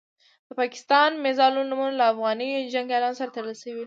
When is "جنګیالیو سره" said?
2.73-3.33